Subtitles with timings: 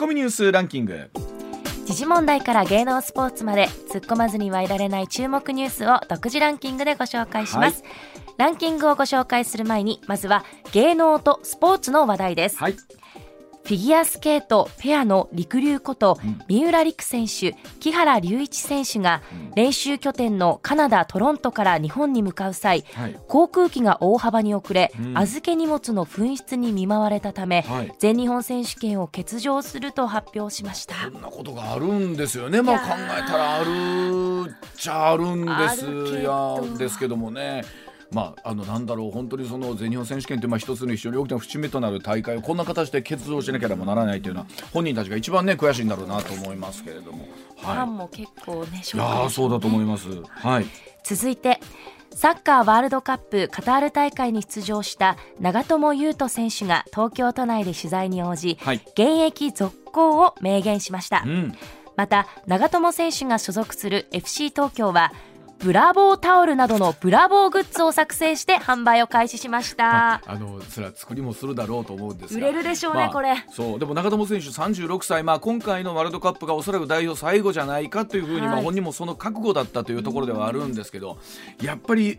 [0.00, 1.10] コミニュースランキング。
[1.84, 7.84] 時事問題から芸能スポーツまで突っ込まずにはいられない注目ニュースを独自ランキングでご紹介します、
[8.38, 12.76] ランキングをご紹介する前にまずは芸能とスポーツの話題です、はい
[13.70, 19.22] フィギュアスケートペアのりくりゅうこと、三浦璃来選手、木原龍一選手が、
[19.54, 23.16] 練習拠点のカナダ・トロントから日本に向かう際、はい。
[23.28, 25.16] 航空機が大幅に遅れ、うん。
[25.16, 27.92] 預け荷物の紛失に見舞われたため、はい。
[28.00, 30.96] 全日本選手権を欠場すると発表しました。
[31.04, 32.62] そんなことがあるんですよね。
[32.62, 35.84] まあ考えたらあるっちゃあるんです
[36.24, 37.62] やですけどもね。
[38.12, 50.08] まあ、あのなんだろう本当にその全日本選手権というまあ一つの非常に大きな節目となる大会をこんな形で欠場しなければならないというのは本人たちが一番ね悔しいんだろうなと思いますけれども、ファンはも結構ね、い、シいやそうだと思います。
[50.28, 50.66] はい、
[51.04, 51.60] 続いて
[52.12, 58.76] サッカーワールドカップカタール大会に出場した長友佑都選手が東京都内で取材に応じ、はい。
[58.94, 61.54] 現役続行を明言しました、うん、
[61.96, 65.12] また長友選手が所属する FC 東京は
[65.62, 70.22] ブラボータオルなどのブラボーグッズを作成して販売を開始しました。
[70.26, 72.48] あのそれは作りもするだろうと思うんですが。
[72.48, 73.34] 売れるでしょうねまあこれ。
[73.50, 73.78] そう。
[73.78, 78.48] でも長友選手36歳、まあ、今回のワールドカップがおそらく代表最後じゃないかというふうに、はい。
[78.48, 81.18] まあ、本人もその覚悟だったというところではあるんですけど
[81.62, 82.18] やっぱり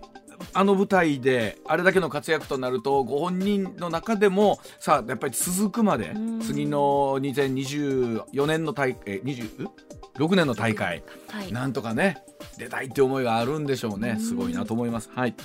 [0.53, 11.52] あの舞台であれだけの活躍となるとご本人の中でもさあやっぱり続くまで次の2024年の大え26年の大会、はい。
[11.52, 12.23] なんとかね
[12.57, 14.17] 出たいって思いがあるんでしょうね。
[14.19, 15.09] すごいなと思います。
[15.13, 15.35] はい。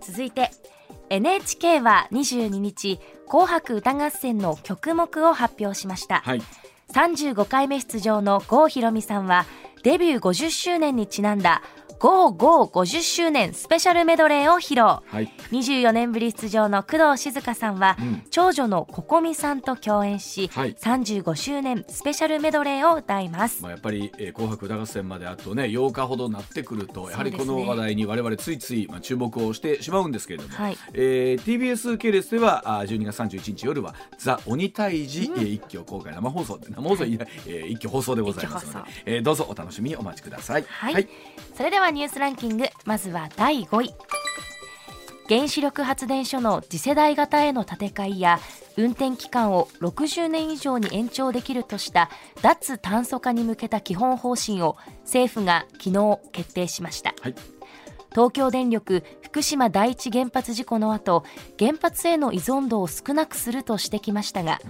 [0.00, 0.50] 続いて
[1.10, 6.42] NHK は22日「紅白歌合戦」の曲目を発表しました、はい。
[6.92, 9.46] 35回目出場の郷ひろみさんは
[9.82, 11.62] デビュー50周年にちなんだ
[12.02, 14.82] 「GOGO50 周年スペシャルメドレー」を披露。
[14.84, 15.32] はい。
[15.52, 18.22] 24年ぶり出場の工藤静香さんは、うん。
[18.28, 20.74] 長女のここみさんと共演し、はい。
[20.74, 23.62] 35周年スペシャルメドレーを歌います。
[23.62, 30.78] まあ、やっぱり、えー紅白歌合戦まであとね8日ほどなってくるとやはりこの話題に我々ついつい、まあ、注目をしてしまうんですけれども、はい。
[30.94, 40.64] えー TBS 系列ではあー12月31日夜は「ザ・鬼退治」えー一挙公開生放送で生放送いや、えー一挙放送でございますのでえーどうぞお楽しみにお待ちください。
[40.66, 41.08] はい、
[41.54, 43.94] それではニュースランキングまずは第5位。
[45.28, 48.40] 原子力発電所の次世代型への建て替えや
[48.76, 52.10] 運転期間を60年以上に延長できるとした
[52.40, 57.14] 脱炭素化に向けた基本方針を政府が昨日決定しました。
[57.20, 57.34] はい。
[58.10, 61.24] 東京電力福島第一原発事故の後
[61.58, 64.60] 原発への依存度を少なくするとしてきましたが、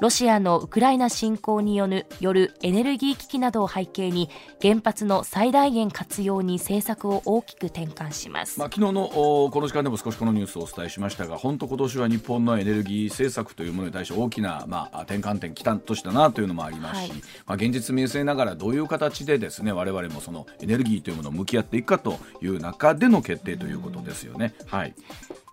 [0.00, 4.30] ロシアのウクライナ侵攻によるエネルギー危機などを背景に
[4.62, 9.06] 原発の最大限活用に政策を大きく転換します、まあ、昨日の
[9.44, 17.20] おこの時間でも少しこのニュースをお伝えしましたが本当今年は日本のエネルギー政策というものに対して大きな、まあ、転換点きたとしたなというのもありますし、はい。
[17.46, 24.54] まあ、現実見据えながらどういう形でですね我々もそのエネルギーというものを向き合っていくかという中での決定ということですよね。
[24.66, 24.94] はい。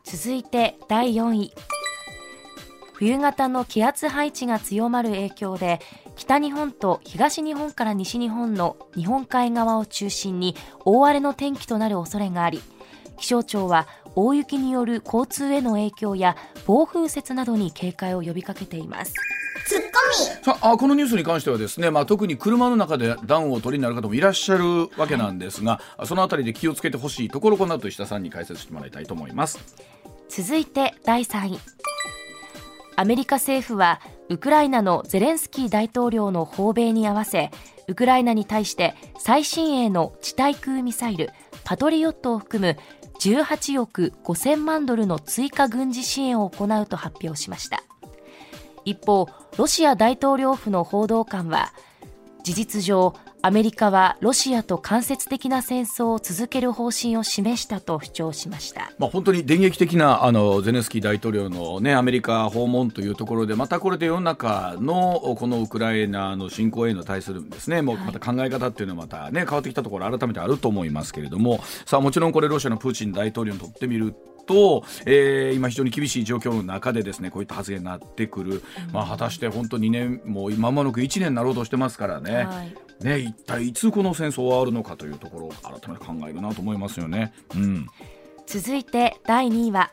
[0.03, 1.51] 続いて第4位
[2.97, 5.81] 冬型の気圧配置が強まる影響で
[6.15, 12.61] 北日本と東日本から西日本の日本海側を中心に大荒れの天気となる恐れがあり
[13.17, 13.85] 気象庁は
[14.15, 19.13] 大雪による交通への影響や暴風雪などに警戒を呼びかけています。
[20.43, 29.59] さああこのニュースに関してはですね、まあ、特に車の中で暖をお取りになる方もいらっしゃるわけなんですが、そのあたりで気をつけてほしいところこの後石田さんに解説してもらいたいと思います。
[30.29, 31.59] 続いて第3位
[32.97, 37.51] アメリカ政府はウクライナのゼレンスキー大統領の訪米に合わせ
[37.87, 41.31] ウクライナに対して最新鋭の地対空ミサイル
[41.63, 42.77] パトリオットを含む
[43.19, 47.83] 18億5000万ドルの追加軍事支援を行うと発表しました。
[48.85, 49.27] 一方
[49.57, 51.73] ロシア大統領府の報道官は
[52.43, 58.91] 事実上アメリカはロシアと間接的な戦争を続ける方針を示したと主張しました。
[58.97, 67.83] まあ、本当に電撃的なあのゼレンスキー大統領の、ね、アメリカ訪問というところでまたこれで世の中のこのウクライナの侵攻への対するですね。
[67.83, 71.63] もうまた考え方っていうのはまた、ね、変わってきたところ改めてあると思いますけれども。
[71.85, 74.15] さあもちろんこれロシアのプーチン大統領にとってみる
[74.45, 82.45] と、えー今非常に厳しい状況の中でですねこういった発言になってくる、まあ、果たして本当2年もう今まもなく1年になろうとしてますからね。
[82.45, 82.75] はい。
[83.03, 87.33] ね、一体いつこの戦争は終わるのかというところを改めて考えるなと思いますよね。
[87.53, 87.87] うん。
[88.45, 89.91] 続いて第2位は。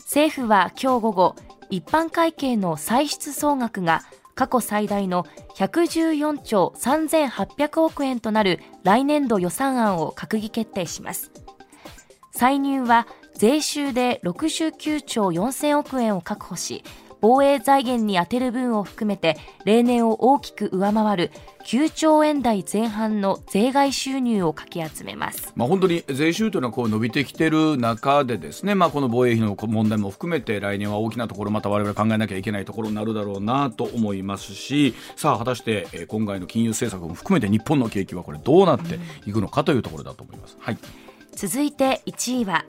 [0.00, 1.36] 政府は今日午後
[1.70, 4.02] 一般会計の歳出総額が
[4.34, 5.24] 過去最大の
[5.56, 11.30] 114兆3800億円となる来年度予算案を閣議決定します
[12.32, 16.82] 歳入は税収で69兆4000億円を確保し
[17.22, 21.30] 防衛財源に充てる分を含めて例年を大きく上回る
[21.64, 40.56] 9兆円台前半の税外収入をかき集めます、まあ、本当に税収というのはこう伸びてきている中でですね、まあ、この防衛費の問題も含めて来年は大きなところまた我々考えなきゃいけないところになるだろうなと思いますしさあ果たして今回の金融政策も含めて日本の景気はこれどうなっていくのかというところだと思います。
[40.58, 40.78] はい、
[41.44, 42.64] 続いて1位は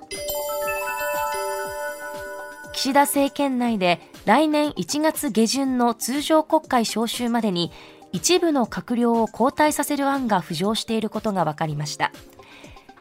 [2.74, 7.72] 岸田政権内で来年1月下旬の通常国会召集までに
[8.14, 12.12] 一部の閣僚を交代させる案が浮上していることが分かりました。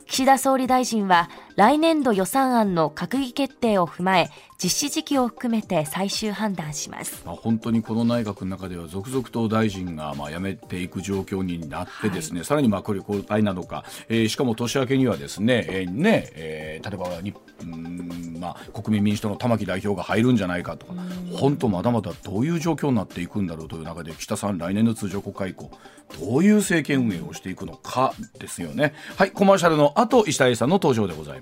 [0.05, 4.31] 岸田総理大臣は来年度予算案の閣議決定を踏まえ
[4.63, 20.95] 実施時期を含めて最終判断します、まあ、本当にこの内閣の中では続々と大臣がまあ辞めていく状況になってですね、はい、さらにまあこれ交代なのか、えー、しかも年明けにはですね,、えーねえー、例えばにうんまあ、国民民主党の玉木代表が入るんじゃないかとか
[21.33, 25.71] 本当まだまだどういう状況になっていくんだろうという中で岸田さん来年の通常国会以降
[26.21, 28.95] どういう政権運営をしていくのかですよね。
[29.17, 31.42] はいコマーシャルの後石田英さんの登場でございます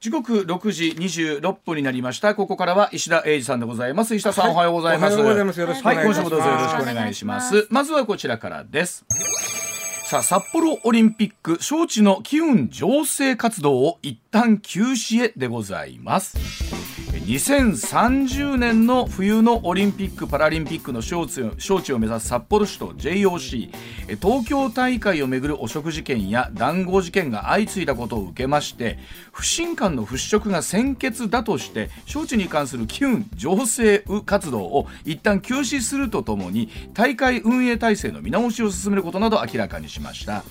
[0.00, 2.36] 時刻六時二十六分になりました。
[2.36, 4.14] ここからは石田英二さんでございます。
[4.14, 5.14] 石田さん、はい、おはようございます。
[5.14, 5.60] おはようございます。
[5.60, 7.66] よろしくお願いします、はい、今週もどうぞよろしくお願いします。
[7.70, 9.04] まずはこちらからです。
[10.04, 16.36] さあ札幌オリンピック招致の機運醸成活動を一旦休止へでございます。
[17.28, 23.70] 2030年の冬のオリンピック・パラリンピックの招致を目指す札幌市と JOC
[24.18, 28.98] 東京大会をめぐる汚職事件や談合事件が相次いだことを受けまして
[29.30, 40.44] 不信感の払拭が先決だとして招致に関する機運醸成活動を一旦休止するとともに大会運営体制の見直しを進めることなど明らかにしました。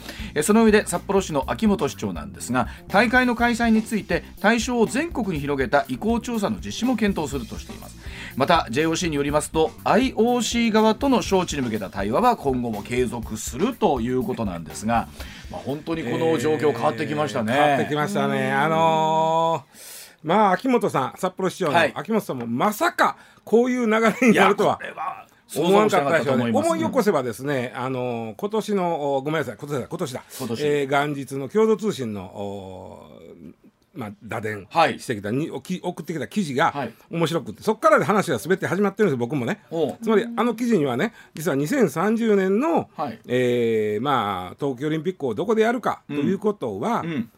[0.44, 7.98] その上で札幌市の秋元市長なんですが大会の開催について対象を全国に広げた意向調査の実施も検討するとしています。
[8.36, 15.08] また JOC によりますと IOC 側との招致に向けた対話は今後も継続するということなんですが、
[15.52, 18.52] まあ、本当にこの状況変わってきましたね、えー、変わってきましたね。
[18.52, 23.92] あのーまあ秋元さん札幌市長の秋元さんもまさかこういう流
[24.22, 24.80] れになるとは
[25.56, 30.24] 思わんかったでしょうね思い起こせばですね、あの今年のごめんなさい今年今年だ。
[30.38, 33.10] 今年、えー、元日の共同通信の
[33.98, 34.68] まあ、打電
[35.00, 36.74] してきた、はい、に送ってきた記事が
[37.10, 39.62] 面白くて、そこからで話が全て始まってるんです僕もね。
[40.02, 47.32] つまりあの記事にはね実は2030年の、はい、えー、まあ、東京オリンピックをどこでやるかということは、うん、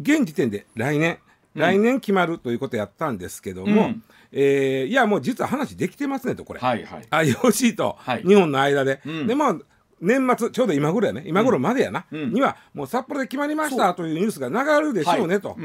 [0.00, 1.18] 現時点で来年、
[1.54, 9.00] うん、来年決まるということやったんですけども、うん、えー、いやもう実は話できてますねとこれ、はいはい、IOC と日本の間で。
[9.04, 9.56] はい、でまあ
[10.02, 11.22] 年末ちょうど今頃やね。
[11.26, 15.56] 今頃までやな、うん、にはもう札幌で決まりましたというニュースが流れるでしょうね、と。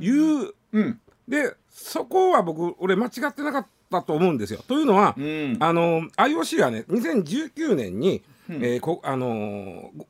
[0.00, 0.08] い。
[0.08, 0.80] う、う。
[0.80, 4.62] ん、でそこは僕俺間違ってなかったと思うんですよ。
[4.68, 10.04] というのは、うん、あの IOC はね2019年に、うん、えー、こあのー、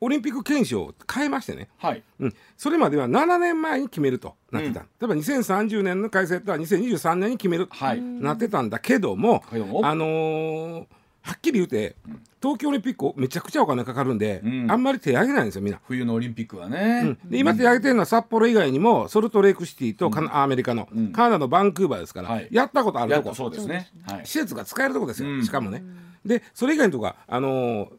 [0.00, 2.02] オリンピック憲章を変えましてね、はい。
[2.20, 9.44] うん、それまでは7年前に決めるとなってた、うん、例えば2030年の改正とは2023年に決めると、はい、なってたんだけども、
[9.82, 10.86] あのー
[11.22, 11.96] はっきり言うて、
[12.42, 15.80] 東京オリンピックめちゃくちゃお金かかるんで、うん、あんまり手挙げないんですよみんな。
[15.86, 23.34] 冬のオリンピックはね、うん、で今手挙げてるのは札幌以外にもソルトレイクシティと、うん、アメリカの、カナダのバンクーバーですから、はい、やったことあるとこ。
[23.34, 25.82] そうですね、はい、施設が使えるとこですよ、しかもね。
[26.24, 27.90] でそれ以外のとこはあのー、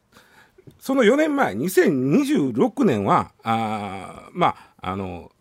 [0.80, 5.32] その4年前2026年はあまああの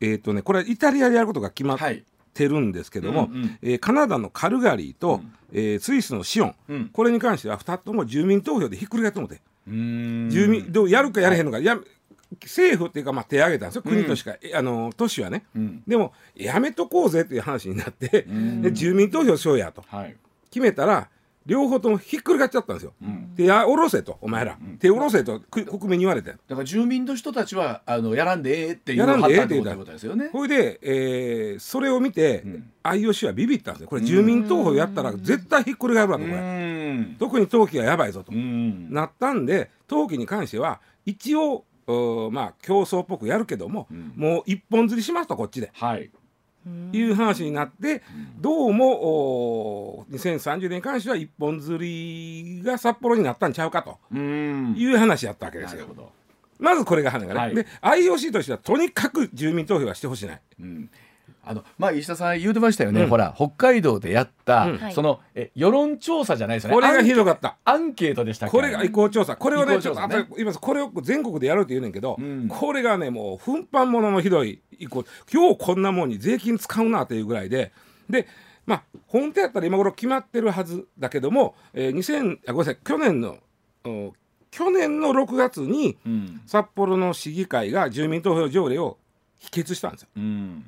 [0.00, 2.04] えっ、ー、とねこれはイタリアでやることが決まって、はい
[2.36, 9.20] てるんですけども、うんうん、えー、カナダのカルガリーと、うん、えー、スイスのシオン、うん、これに関しては2つとも住民投票でひっくり返って。
[9.20, 11.78] もて住民どうやるかやれへんのか、はい、や
[12.42, 13.82] 政府っていうかまあ手挙げたんですよ。
[13.82, 18.26] 国としか、うん、あの都市はね、うん、でもやめとこうぜっていう話になって
[18.62, 20.16] で住民投票しようやと、はい、
[20.50, 21.08] 決めたら
[21.46, 22.92] 両方ともひっくり返っちゃったんですよ。
[23.00, 26.32] うん、手下ろせとお前ら、うん、手下ろせと国民に言われて。
[26.32, 30.28] だから住民の人たちはあのやらんでええっていうやらんでええって言ったですよね。
[30.32, 33.88] ほいで、えー、それを見て、うん、IOC はビビったんですよ。
[33.88, 37.06] これ住民投票やったら絶対ひっくり返るわとこれ。
[37.18, 38.32] 特に登記がやばいぞと。
[38.32, 41.64] なったんで登記に関しては一応
[42.32, 43.86] まあ競争っぽくやるけども、
[44.16, 45.70] もう一本釣りしますとこっちで。
[45.74, 46.10] はい
[46.92, 48.02] いう話になって、
[48.40, 55.86] どうも2030年に関しては一本釣りが札幌になったんちゃうかという話やったわけですよ。
[56.58, 57.54] まずこれが花がね、はい。
[57.54, 60.40] で IOC としてはとにかく住民投票はしてほしない。
[60.60, 60.90] うん
[61.46, 63.08] あのまあ石田さん言うてましたよね、うん。
[63.08, 64.78] ほら北海道でやった、うん。
[64.78, 64.92] はい。
[64.92, 66.74] そのえ世論調査じゃないですよね。
[66.74, 67.56] これがひどかった。
[67.64, 69.36] アンケートでしたこれが意向調査。
[69.36, 72.48] これをねちょっと後で言いますこれを全国でやるって言うねんけど、うん。
[72.48, 77.72] これがねもう奮販物のひどい意向今日こんなもんに税金使うなというぐらいで
[78.10, 78.26] で
[78.66, 83.38] まあ本当やったら今頃決まってるはずだけども、えー、2000あごめんなさい去年の
[83.84, 84.12] お
[84.50, 86.40] 去年の6月にうん。
[86.46, 88.98] 札幌の市議会が住民投票条例を
[89.38, 90.08] 否決したんですよ。
[90.16, 90.64] うん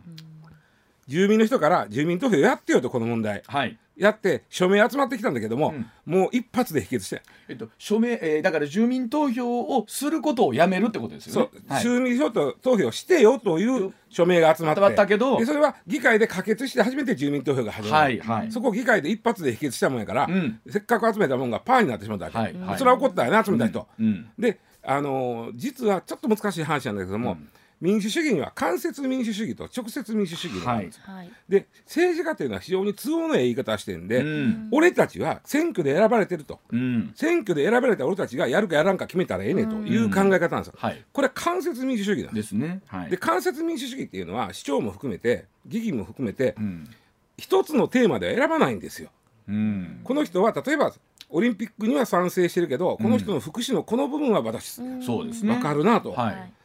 [1.09, 3.43] 住民の人から住民投票やってよとこの問題。
[3.47, 3.79] はい。
[3.97, 5.91] やって署名集まってきたんだけども、うん。
[6.21, 7.23] もう一発で否決して。
[7.49, 11.43] えっと署名、えーだから住民投票をすることをやめるってことですそう。
[11.45, 11.83] よね、はい。
[11.83, 14.81] 住民投票してよという署名が集まって。
[14.81, 15.38] 集まったけど。
[15.38, 18.53] でそれは議会で可決して初めて住民投票が始まる、はいはい。
[18.53, 20.61] そこを議会で一発で否決したもんやから、うん。
[20.69, 22.79] せっかく集めたもんがパーになってしまったわけ、はいはい。
[22.79, 24.29] それは怒ったよね集めた人、うん。
[24.38, 27.49] であのー実はちょっと難しい話なんだけども、うん
[27.80, 31.30] 民主主義には間接民主主義と直接民主主義があるんですよ、はい。
[31.49, 34.68] で政治家というのは非常に都合のいい言い方をしてるんで、うん。
[34.73, 36.61] 俺たちは選挙で選ばれてると。
[36.70, 37.12] うん。
[37.14, 40.75] 選挙で選ばれた俺たちがやるかやらんか決めたらええねという考え方なんですよ。
[40.76, 41.04] はい。
[41.12, 42.82] これは間接民主主義なんでですね。
[42.87, 43.04] はい。
[43.06, 43.11] す。
[43.12, 46.88] で間接民主主義っていうのは市長も含めて議員も含めてうん。
[47.37, 49.11] 一つのテーマでは選ばないんですよ。
[49.49, 50.00] うん。
[50.02, 50.92] この人は例えば
[51.30, 55.54] オリンピックには賛成してるけどこの人の福祉のこの部分は私そうですね。
[55.54, 56.12] 分かるなと。
[56.12, 56.35] はい。
[56.35, 56.58] で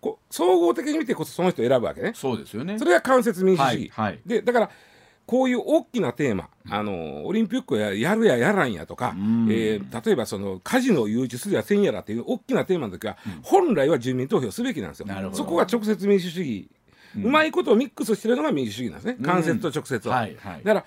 [0.00, 2.12] こ総合的に見てこそその人を選ぶわけね。
[2.14, 2.78] そうですよね。
[2.78, 3.90] それが間接民主主義。
[3.92, 4.20] はいはい。
[4.26, 4.70] でだから
[5.26, 9.46] こういう大きなテーマ、あのオリンピックややるややらんやとか、ん。
[9.50, 15.06] えー例えばそのカジノを誘致するやせんやらっていう大きなテーマの時は、本来は住民投票すべきなんですよ。
[15.06, 15.36] なるほど。
[15.36, 16.70] そこが直接民主主義、
[17.16, 19.26] うまいことをミックスしてるのが民主主義なんですね。
[19.26, 20.62] 間接と直接を、はいはい。
[20.64, 20.84] だから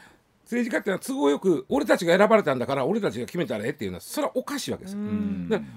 [0.52, 5.00] 政治家っていうのは都合よく俺たちが選ばれたんだから俺たちが決めたらええっていうのはそれはおかしいわけですよ、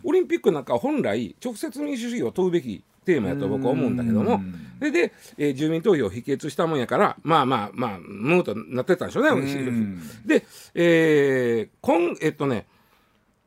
[0.02, 4.34] オリンピックなんかは本来直接民主主義を問うべきテーマやと僕は思うんだけども。
[4.34, 10.00] うんそれで、えー住民投票を否決したもんやからまあまあまあムーとなってたんでしょうね、ん。
[10.26, 12.66] で、えー今えっとね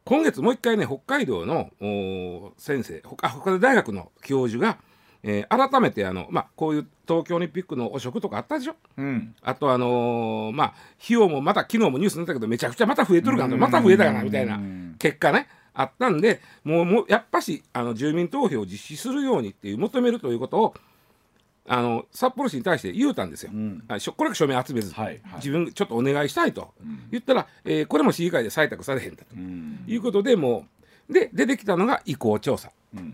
[0.05, 1.69] 今月もう一回ね北海道の
[2.57, 4.77] 先生北海道大学の教授が、
[5.23, 8.75] えー改めてあの、まあ、こういう東京オリンピックの汚職とかあったでしょ？
[8.97, 9.35] うん。
[9.41, 14.59] あとあのーまあ費用もまた昨日もニュースになったけどめちゃくちゃまた増えとるかなまた増えたかなみたいな
[14.99, 20.73] 結果ねあったんでもうもうやっぱしあの住民投票を実施するようにっていう求めるということを
[21.69, 23.51] あの札幌市に対して言うたんですよ。
[23.51, 23.83] ん。
[23.89, 25.19] あしょこれが署名集めず、はいはい。
[25.35, 26.73] 自分ちょっとお願いしたいと、
[27.11, 29.83] 言ったら、えーこれも市議会で採択されへんだと、うん。
[29.85, 30.65] いうことでも
[31.09, 32.71] うで出てきたのが意向調査。
[32.95, 33.13] うん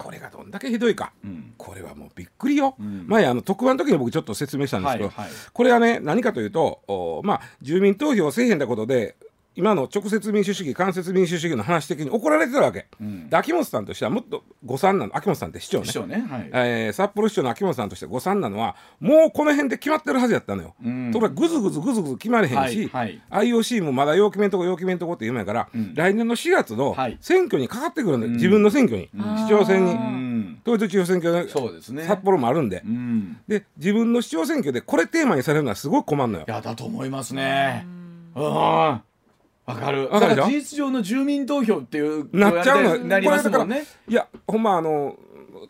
[0.00, 1.52] これがどんだけひどいか、ん。
[1.58, 3.06] これはもうびっくりよ、ん。
[3.06, 5.30] 前あの特番の時に僕ちょっと説明したんですけど、はいはい。
[5.52, 9.16] これはね何かというとおまあ住民投票をせえへんだことで
[9.60, 12.86] 今の直接民主主義間接民主主義の話的に怒られてたわけ、
[13.28, 15.84] で秋元さんとしてはもっと誤算なの秋元さんって市長ね。
[15.84, 16.24] 市長ね。
[16.28, 16.50] はい。
[16.52, 21.12] えー札幌市長の秋元さんとして誤算なのはもうこの辺で決まってるはずやったのよ、ん。
[21.12, 27.18] ところがぐずぐずぐずぐず決まれへんし、はいは IOC もまだ要決めんとこ要決めんとこって言うんやから、来年の4月のはい。
[27.20, 30.60] 選挙にかかってくるんだよ、自分の選挙に、市長選に、うん。
[30.66, 32.04] 統一地方選挙がそうですね。
[32.04, 33.38] 札幌もあるんで、うん。
[33.46, 36.44] で自分の市長選挙でこれテーマにされるのはすごく困るのよ。
[36.48, 36.50] い。
[36.50, 37.84] やだと思いますね。
[37.84, 37.88] う
[38.40, 39.00] ん
[39.70, 40.08] わかる。
[40.10, 43.04] わかる事実上の住民投票っていうなっちゃうのよ。
[43.04, 43.84] なりますもんね。
[44.08, 45.16] いやほんまあの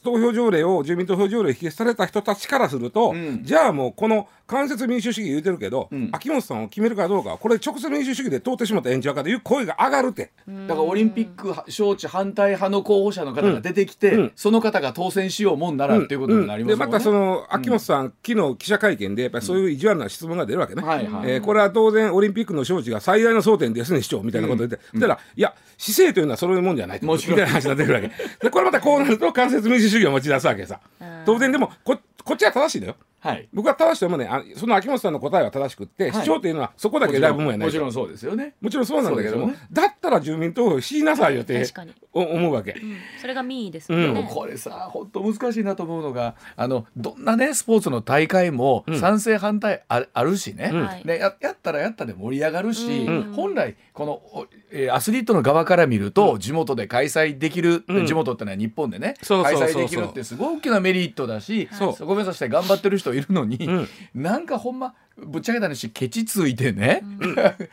[0.03, 3.43] 投票条例を住民投票条例を否決された人たちからすると、ん。
[3.43, 6.09] じゃあもうこの間接民主主義言うてるけど、ん。
[6.13, 10.31] 秋元さんを決めるかどうかはこれ直接民主主義で通ってしまった延長かという声が上がるって。
[10.67, 14.33] だからオリンピック招致反対派の候補者の方が出てきて、うん。
[14.35, 16.87] その方が当選しようもんならっていうことになりますもん。
[16.87, 21.31] ね、でまたその秋元さん、昨日記者会見でやっぱりそういう意地悪な質問が出るわけね、はいはい。
[21.33, 27.07] えーこれは当然オリンピックの招致が最大の争点ですね市長みたいなことを言って、そしたらいや市政というのはそういうもんじゃないと。
[27.07, 27.39] もちろん。
[27.39, 28.45] みたいな話が出てくるわけ。
[28.45, 30.81] でこれまたこうなると間接民主主義を持ち出すわけさ。
[31.25, 33.49] 当然でもここっちは正しいんだよはい。
[33.53, 36.23] 僕は正しいと思うねあその秋元さんの答えは正しくって、はい。
[36.23, 38.55] 市長というのはそこだけ選ぶもんやないもちろんそうですよね。
[38.61, 41.95] もちろんそうなんだけども、そうですよだったら住民投票しなさいよって確かに。
[42.13, 42.73] お思うわけ。
[42.73, 42.97] うん。
[43.21, 44.15] それが民意ですもん。
[44.15, 51.05] ね、これさ本当難しいなと思うのがあのどんなねスポーツの大会も賛成反対あ,、あるしね、はい。
[51.05, 53.33] でややったらやったで盛り上がるし、うん。
[53.35, 58.07] 本来この、おえーアスリートの側から見ると、地元で開催できる、うん。
[58.07, 59.75] 地元ってのは日本でねそうそうそうそう。
[59.75, 61.93] 開催できるってすごい大きなメリットだしそう。
[61.93, 63.89] そこ目指して頑張ってる人いるのに、ん。
[64.15, 67.03] なんかほんまぶっちゃけた話ケチついてね、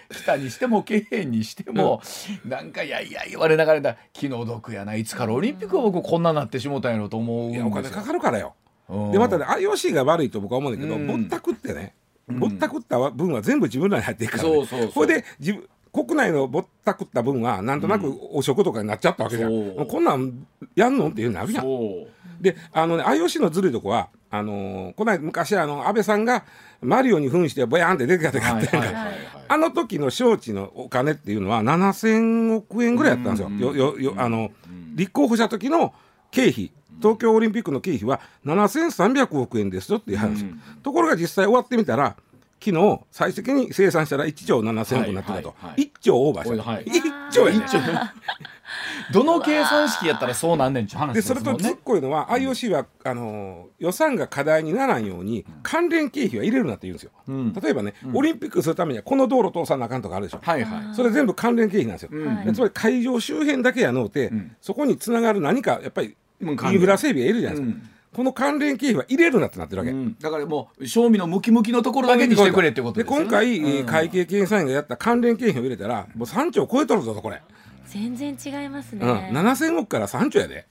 [0.10, 2.02] 来たにしてもけえへんにしても、
[2.46, 8.56] なんかいやいや言われながらだ気の毒やないつからオリンピックは僕こんななってしもたんやろと思うお金かかるからよ。
[8.90, 9.12] うん。
[9.12, 11.08] でまたね IOC が悪いと僕は思うんだけど、うん。
[11.08, 11.94] ぼったくってね、
[12.28, 15.68] ぼったくった分は全部自分らに入っていくから、ね、そうそうそで自分
[16.06, 19.76] 国内のぼったくった分はなんとなく汚職とかになっちゃったわけじゃん、そう。
[19.78, 21.66] もうこんなんやんのっていうのあるやん。
[22.40, 26.46] であのね IOC のずるいとこはあのーこの間昔あの安倍さんが
[26.82, 29.16] マリオに扮してボヤンって出てきたったやんか、はいはいはいはい。
[29.48, 33.74] あの時の招致のお金っていうのは7000億円ぐらいやったんですよ。
[33.74, 34.52] よよよあの
[34.94, 35.94] 立候補した時の
[36.30, 36.72] 経費。
[37.00, 40.46] 東京オリンピックの経費は7300億円ですよっていう話、
[40.82, 42.18] ところが実際終わってみたら
[42.60, 45.82] 昨日最終的に生産したら1兆7000億になってたと、はいはいはい。
[45.84, 46.86] 1兆オーバーした、はい。
[46.86, 47.66] 1兆やね
[49.14, 51.22] どの計算式やったらそうなんねんっちゅう話でね。
[51.22, 57.54] それとずっこいのは IOC はあの予算が課題にならんように関連経費は入れるなって言うんですよ、ん。
[57.54, 60.96] 例えばね、オリンピックするためにはこの道路通さなあかんとかあるでしょ、はいはい。
[60.96, 62.46] それ全部関連経費なんですよ、ん。
[62.46, 64.56] でつまり会場周辺だけやのうて、ん。
[64.62, 70.18] そこにつながる何かやっぱりうんインフラ整備がいるじゃないですか、うんこの関連経費は入れるなってなってるわけ、うん。
[70.20, 73.26] だからもう賞味のムキムキのところだけにしてくれってことですよね。
[73.26, 73.86] 今回、うん。
[73.86, 77.44] 会計検査院がやった関連経費を入れたらもう3兆超えとるぞこれ、
[77.86, 80.66] 全然違いますね、うん、7000億から3兆やで。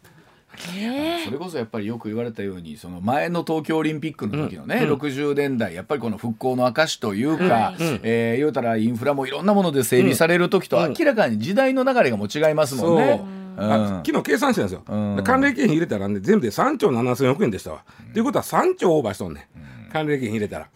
[0.76, 1.25] え。
[1.25, 13.25] それこそやっぱりよく言われたようにその前の東京オリンピックの時のね、60年代やっぱりこの復興の証というか、えー言うたらインフラもいろんなもので整備される時と明らかに時代の流れがもう違いますもんね。
[13.25, 13.43] う。
[13.43, 15.17] んあ昨日計算してたんですよ、うん。
[15.17, 19.49] で関連経費入れたらね全部で3兆7000億円でしたわ、ということは3兆オーバーしとんね、
[19.89, 20.69] ん、関連経費入れたら。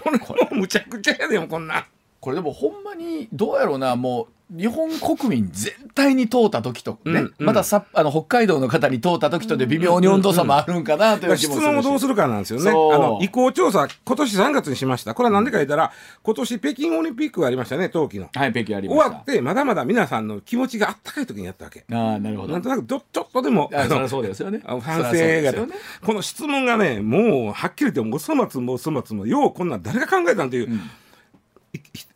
[0.00, 1.84] これもうむちゃくちゃやでもこんなん
[2.20, 7.46] これでもほんまにどうやろうなもう日本国民全体に通った時とね、うんうん。
[7.46, 11.66] またさあの北海道の方に通った時とで微妙に温度差もあるんかなという気質もするし。
[11.66, 12.70] 問をどうするかなんですよね。
[12.70, 15.12] あの移行調査、今年3月にしました？
[15.12, 18.30] これは何でか言ったら、今年北京オリンピックがありましたね、冬季の。
[18.34, 19.04] はい北京ありました。
[19.04, 21.84] 終わって、まだまだ皆さんの気持ちがあったかい時にやったわけ。
[21.92, 22.54] ああなるほど。
[22.54, 24.62] なんとなくどちょっとでも、あのそうですよね。
[24.64, 25.52] 反省が。
[25.66, 25.74] ね。
[26.02, 30.68] この質問がね、もうはっきり言って、もう粗末も粗末も、ようこんなん誰が考えたんっていう。
[30.68, 30.70] い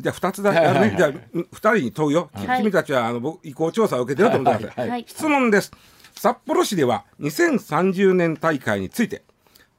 [0.01, 0.91] じゃあ2つだけ、はいはいはい。
[0.91, 2.61] ね、じゃあ2人に問うよ、きはい。
[2.61, 4.85] 君たちはあの僕移行調査を受けてると思ってください。
[4.85, 4.91] はい。
[4.91, 5.05] はい。
[5.07, 5.73] 質問です。
[6.15, 9.23] 札幌市では2030年大会について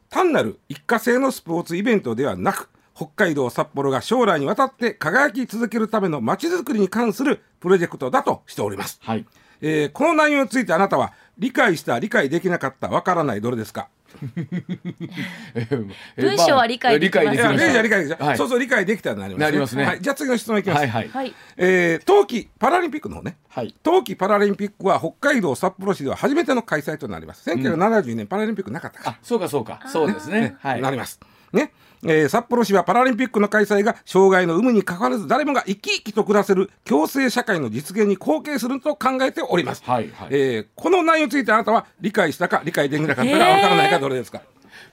[0.10, 9.26] 単なる一過性のスポーツイベントではなく北海道札幌が将来にわたって輝き続けるためのまちづくりに関するプロジェクトだとしております、はい。
[9.62, 13.88] えーこの内容についてあなたは理解した理解できなかったわからないどれですか？
[16.18, 18.38] 文章は理解できます理解できましたいや理解理解できたはい。
[18.38, 19.86] そうそう理解できたらなりますなりますね。
[19.86, 23.38] はい、じゃあ次の質問いきます、はいえー冬季パラリンピックの方ね。
[23.50, 23.76] はい。
[23.84, 27.50] 冬季パラリンピックは北海道札幌市では初めての開催となります。
[27.50, 29.82] 1972年パラリンピックなかったかそうかそうか。
[29.88, 30.56] そうですね。
[30.60, 30.82] はい。
[30.82, 31.20] なります。
[31.52, 31.72] ね。
[32.06, 39.84] えー札幌市はパラリンピックの開催が障害の有無にかかわらず誰もが生き生きと暮らせる共生社会の実現に貢献すると考えております。
[39.84, 44.42] はいはいえーこの内容についてあなたは理解したか理解できなかったかえーわからないかどれですか、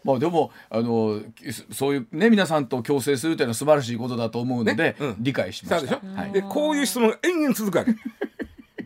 [0.05, 1.21] まあでもあの
[1.71, 6.01] そそういうね皆さんと共生するというのは素晴らしいことだと思うので、ねうん理解しました。
[6.15, 6.33] はい。
[6.33, 7.95] でこういう質問が延々続くわけ。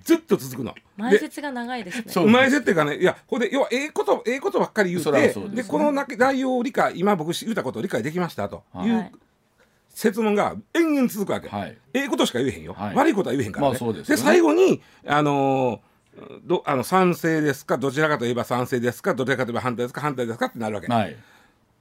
[0.05, 0.75] ずっと続くの。
[0.75, 2.05] で前説が長いですね。
[2.09, 2.27] そう。
[2.27, 5.49] うまい設定がねいやほんで要はええことええことばっかり言うそらてですね。
[5.49, 8.89] でこのな内容を理解今僕言ったことを理解できましたとい。
[8.89, 9.13] う、はい
[9.95, 11.79] 説問が延々続くわけ、はい。
[11.93, 12.97] ええことしか言えへんよ、はい。
[12.97, 14.17] 悪いことは言えへんからね、まあそうでね。
[14.17, 15.95] 最後にあのー
[16.45, 21.17] どあの賛成ですかどちらかといえば賛成ですかどちらかといえば反対ですか反対ですかってなるわけ、はい。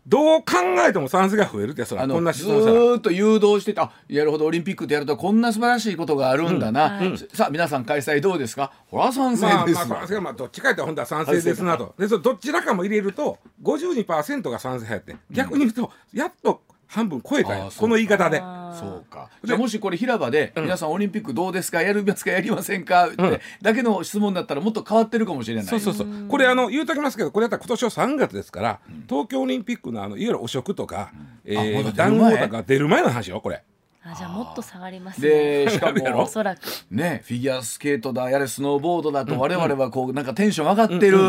[0.06, 0.46] どう考
[0.86, 2.80] えても賛成が増えるってそらあのこんなず質問したら。
[2.80, 7.18] ーっと誘導してたあやるほどオリンピックでやるとこんな素晴らしいことがあるんだな、うん。
[7.18, 8.74] さあ皆さん開催どうですか？
[8.88, 11.96] ほら賛成まあです、まあ賛成がまあどっちかやったら本当は賛成ですなと。
[11.98, 17.72] でそれどちらかも入れると52%が賛成派やって逆に言うとやっと半分超えたよ。
[17.76, 18.40] この言い方で。
[18.80, 19.30] そうか。
[19.44, 21.82] じゃあもしこれ平場で、皆さんオリンピックどうですか？
[21.82, 22.32] やりますか？
[22.32, 23.08] やりませんか？
[23.08, 23.40] って、うん。
[23.62, 25.66] だけの質問だったらもっと変わってるかもしれない。
[25.66, 26.08] そうそうそう。
[26.28, 31.12] これあの言うときますけどこれやったら今年は3月ですから、東京オリンピックのあのいわゆる汚職とか、
[31.46, 32.38] えー談前？
[32.38, 33.64] 合とか出る前の話よこれ。
[34.06, 36.60] あじゃあもっと下がりますねでしかもおそらく。
[36.92, 41.20] ねフィギュアスケートだやれスノーボードだと我々はこうなんかテンション上がってる、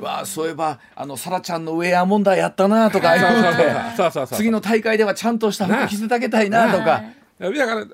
[0.00, 3.96] わあそういえばあのサラちゃんのウェア問題やったなとか言うて。
[3.96, 6.90] そうそうそう次の大会ではちゃんとした服着せてあげたいなとか。
[6.90, 7.86] はいだから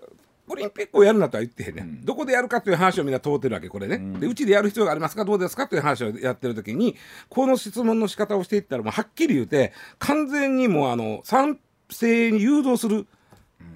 [0.48, 6.96] オリンピックをやるなとは言ってへんね、ん、どこでやるかという話をみんな通ってるわけこれね、でうちでやる必要がありますかどうですかという話をやってる時に
[7.28, 11.58] この質問の仕方をしていったらもうはっきり言うて完全にもうあの賛
[11.90, 13.06] 成に誘導する、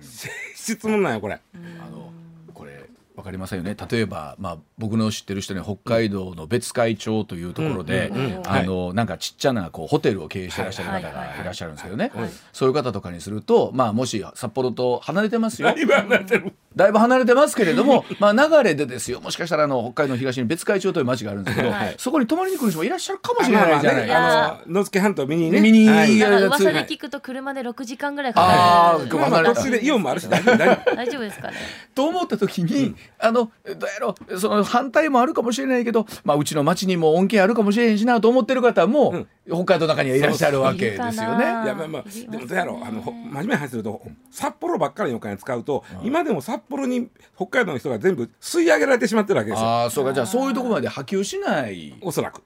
[0.00, 1.34] 質問なんよこれ。
[1.34, 2.12] あの
[2.54, 2.84] これ
[3.16, 3.74] わかりませんよね。
[3.90, 8.12] 例えば、まあ、僕の知ってる人に北海道の別海町というところで、
[8.44, 12.12] あのなんかちっちゃなこうホテルを経営していらっしゃる方がいらっしゃるんですけどね、
[12.52, 15.74] そういう方とかにすると、まあ、もし札幌と離れてますよ。
[15.80, 19.22] 今なってるだいぶ離れてますけれども、 まあ流れでですよ。
[19.22, 21.94] もしかしたらあの北海道の東に別海町という町があるんですけど、はい。
[21.96, 24.02] そこに泊まりに来る人もいらっしゃるかもしれないじゃない。
[24.02, 24.44] ですか。
[24.44, 25.60] あの野付半島見にね。
[25.60, 26.20] 見にはい。
[26.20, 29.16] 噂で聞くと車で6時間ぐらいかかる。
[29.16, 31.56] まあまあ途中で イオンもあるし大丈夫ですかね？
[31.94, 41.44] と思った時に、あのどうやろうその反対もあるかもしれないけど、まあ、うちの町にも恩恵あるかもしれへんしなと思ってる方も、北海道の中にはいらっしゃるわけですよね。
[41.44, 41.64] な。
[41.64, 42.84] いやまあまあでもどうやろう。
[42.84, 49.66] あのほ真面目な話すると札幌ばっかりにお金使うと今でも札幌に北海道の人が全部吸い上げられてしまってるわけですよ。
[49.66, 50.12] ああそうか。
[50.12, 51.94] じゃあそういうところまで波及しない。
[52.00, 52.42] おそらく。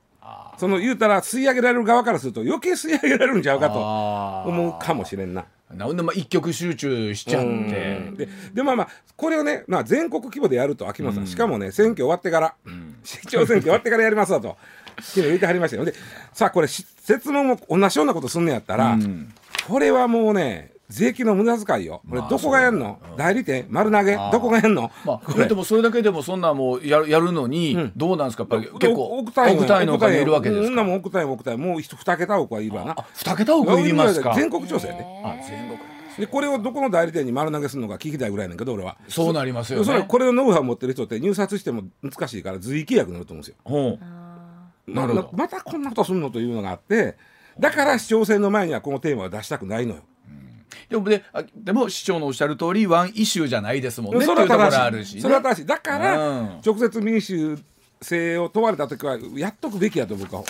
[0.59, 5.47] その言うたら吸い上げられる側からすると余計吸い上げられるんちゃうかと思うかもしれんな。
[5.75, 8.13] なんでまあ一極集中しちゃって。
[8.17, 12.55] ででまあまあこれをね、まあ、全国規模でやると秋元さん、しかもね選挙終わってから、
[13.05, 14.57] 市長選挙終わってからやりますわと
[15.01, 15.95] 昨日言ってはりましたよで
[16.33, 18.99] さあこれし説問も同じようなことすんねやったら、
[19.69, 22.03] これはもうね税金の無駄遣いよ。
[22.09, 23.67] これまあどこがやんの、代理店？
[23.71, 24.17] 丸投げ？
[24.33, 25.47] どこがやんの、まあ、これ。
[25.47, 28.43] でもそれだけでもそんなもうやるやるのに、どうなんですか？
[28.51, 30.67] やっぱり結構億単位億単位のお金いるわけですか？
[30.67, 32.93] そんなもん億単位億単位もう一二桁億はいるわな。
[32.99, 34.35] あ二桁億いりますか？
[34.35, 35.79] 全国調査やねあ全国。
[36.19, 38.99] でこれをどこの代理店に丸投げするのか聞きたいぐらいなんけど俺は。
[39.09, 39.85] そうなりますよね。
[39.85, 43.57] それこれをノウハウ持ってる人って入札しても難しいから随意契約になると思うんですよ。
[43.65, 43.99] ほ
[44.89, 44.93] う。
[44.93, 45.31] なるほど。
[45.33, 47.17] ままたこんなことするのというのがあって
[47.59, 50.03] だから市長選の前にはこのテーマを出したくないのよ。
[50.91, 55.67] でもであでも市長のおっしゃる通りワンイシューじゃないですもんねそっていうところれは正あるし、ね、それは正しい。
[55.67, 56.61] だから、うん。
[56.67, 57.59] 直接民主
[58.03, 60.43] 性を問われた時はやっとくべきやと僕は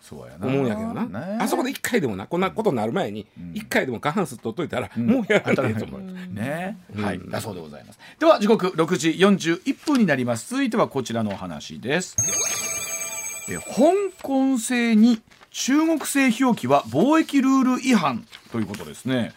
[0.00, 0.46] そうやな。
[0.46, 1.38] 思うんやけどな、ね。
[1.40, 6.00] あそこで一回でもなこんなことになる前に一回でも過半数取っといたら、もうやらないと思う。
[6.00, 7.98] ね、はい、だそうでございます。
[8.18, 10.48] では時刻6時41分になります。
[10.48, 12.16] 続いてはこちらのお話です。
[13.48, 13.62] え香
[14.22, 19.34] 港製に中国製表記は貿易ルール違反ということですね。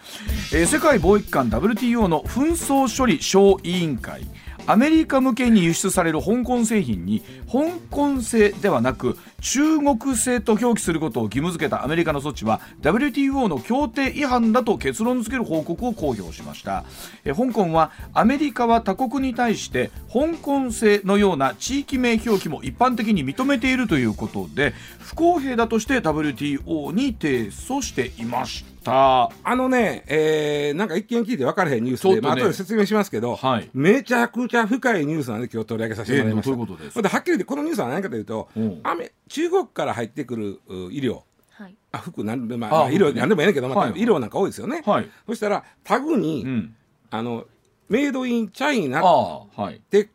[0.53, 4.21] えー世界貿易機関 WTO の紛争処理小委員会。
[4.69, 16.85] アメリカ向けに輸出される香港製品に香港製ではなく中国製と表記することを義務付けたアメリカの措置は WTO の協定違反だと結論付ける報告を公表しました
[17.25, 32.21] え香港はアメリカは他国に対して香港製のような地域名表記も一般的に認めているということで不公平だとして WTO に提訴していましたあのね、えーなんか一見聞いて分からへんニュースで、ね。
[32.21, 33.69] まあ後で説明しますけど、はい。
[33.73, 36.51] めちゃくちゃ深いニュースなんで今日取り上げさせてもらいました。
[36.51, 38.81] えーどういうことではっきり言ってこのニュースは何かというと、うん。
[39.27, 41.21] 中国から入ってくるう医療。
[41.51, 41.75] はい。
[41.91, 43.99] あ服なんで、まああまあ、医療なんでもいいねんけど、まあはい。
[43.99, 44.83] 医療なんか多いですよね。
[44.85, 45.09] はい。
[45.27, 46.75] そしたらタグに、うん。
[47.11, 47.45] あの
[47.89, 50.09] メイドインチャイナって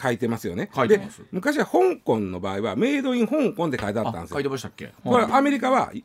[0.00, 0.68] 書いてますよね。
[0.74, 1.18] 書いてます。
[1.20, 4.34] で昔は香港の場合はメイドイン香港って書いてあったんですよ。
[4.34, 4.48] あ書いて。
[4.48, 4.92] ましたっけ？
[5.04, 6.02] これアメリカはい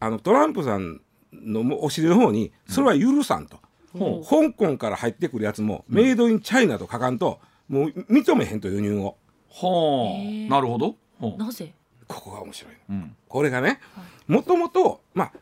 [0.00, 1.02] あのトランプさん
[1.42, 3.58] のお尻の方にそれは許さんと、
[3.98, 4.28] ほう。
[4.28, 9.16] 香港から入ってくるやつも、メイドインチャイナと書かんともう認めへんと輸入を
[9.50, 10.96] はあなるほど。
[11.18, 11.38] ほう。
[11.38, 11.72] なぜ？
[12.06, 12.96] ここが面白いの。
[12.96, 13.16] うん。
[13.28, 13.80] これがね
[14.28, 15.32] もともとまあ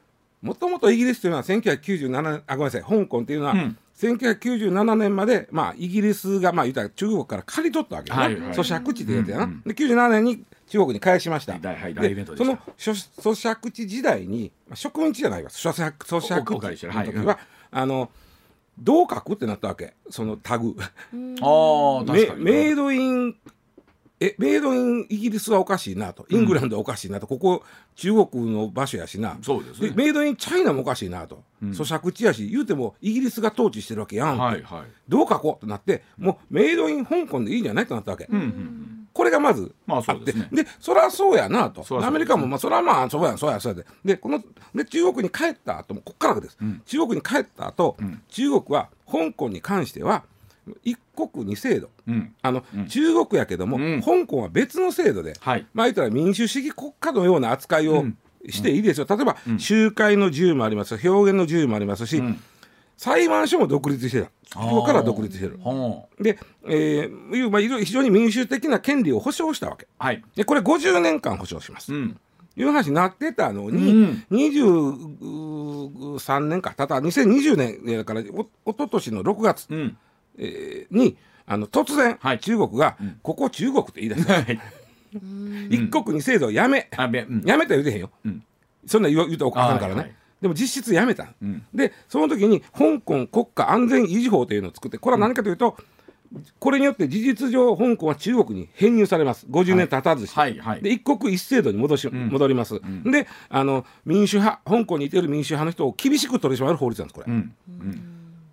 [0.40, 3.78] もともとイギリスというのは1997年あごめんなさい香港っていうのは、うん。
[3.96, 8.52] 1997年まで、まあ、イギリスが、まあ、言ったら中国から借り取ったわけよな、はいはい。
[8.52, 11.56] 咀嚼地ってやつやな、うんうんで97年に中国に返しました。
[11.60, 12.60] 大はい大イベントでした。
[12.76, 15.48] その咀咀嚼地時代に、まあ、植民地じゃないわ。
[15.48, 17.38] 咀嚼咀嚼地の時は、るはい
[17.70, 18.10] あの
[18.76, 19.94] どう書くってなったわけ。
[20.10, 20.74] そのタグ。
[20.76, 23.36] ああ確メかにメイドイン
[24.18, 26.26] えメイドインイギリスはおかしいなと。
[26.28, 27.62] イングランドはおかしいなと、ここ
[27.94, 29.38] 中国の場所やしな。
[29.42, 29.92] そうですね。
[29.94, 34.82] メイドインチャイナもおかしいなと、咀嚼地やし言うてもイギリスが統治してるわけやん、はいはい。
[35.08, 40.48] どう書こうとなってもうメイドイン香港でいいんじゃないとなったわけ、うんうんこれがまずまああって、そうですね。
[40.52, 41.80] でそりゃそうやなと。
[41.98, 44.42] ねアメリカもまあそりゃまあそうやそうやそうやででこの
[44.74, 46.82] で中国に帰った後もこっからです、ん。
[46.84, 48.20] 中国に帰った後、ん。
[48.28, 50.24] 中国は香港に関しては
[50.82, 51.90] 一国二制度。
[52.08, 52.34] うん。
[52.42, 52.86] あの、うん。
[52.88, 54.02] 中国やけども、うん。
[54.02, 55.66] 香港は別の制度で、はい。
[55.72, 58.18] まあ言ったら民主主義国家のような扱いをうん。
[58.46, 59.58] していいですよ、例えば、ん。
[59.58, 62.40] 集会の自由もあります表現の自由もありますし、うん
[62.96, 65.58] 裁判所も独立してる中国から独立してる。
[65.62, 69.88] はで、えーいうまあ、非常に民主的な権利を保障したわけ。
[69.98, 70.22] あはい。
[70.36, 72.18] でこれ50年間保障します、うん。
[72.56, 76.72] いう話になってたのうに、ん23年か。
[76.76, 79.96] ただ2020年だからおおととしの6月、うん。
[80.38, 82.38] えーにあの突然、はい。
[82.38, 83.18] 中国が、ん。
[83.22, 84.60] ここ中国って言い出した、はい。
[85.68, 87.42] 一国二制度をやめ、あべうん。
[87.44, 88.42] やめたら言うてへんよ、うん。
[88.86, 91.64] そんな言わ言うとおかんからね、はいはいでも実質やめた、うん。
[91.72, 95.74] でその時に香港国家安全維持法というのを作ってこれは何かというと、
[96.58, 99.46] これによって事実上香港は中国に編入されます。
[99.50, 100.82] 50年経たずして、はいはい。
[100.82, 102.28] で一国一制度に戻し、ん。
[102.28, 102.78] 戻ります、
[103.10, 107.54] であの民主派香港にいてる民主派の人を厳しく取り締まる法律なんですこれ、うん。
[107.66, 108.02] うん。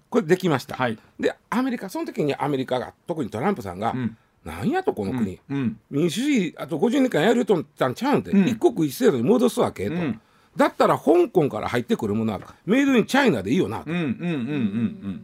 [0.10, 0.98] これできました、はい。
[1.20, 4.16] でアメリカその時にアメリカが特にトランプさんが、ん。
[4.46, 5.78] なんやとこの国、うん。
[5.90, 8.48] 民主主義あと50年間やるとったんちゃうんで、ん。
[8.48, 10.22] 一国一制度に戻すわけと、ん
[10.56, 15.22] だったら香港から入ってくるものはメイドインチャイナでいいよな、うんうんうんうん